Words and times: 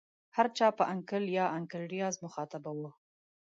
هر 0.35 0.47
چا 0.57 0.67
په 0.77 0.83
انکل 0.93 1.23
یا 1.37 1.45
انکل 1.57 1.83
ریاض 1.93 2.15
مخاطبه 2.25 2.71
وه. 2.79 2.91